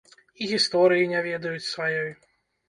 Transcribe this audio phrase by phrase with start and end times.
[0.43, 2.11] І гісторыі не ведаюць сваёй.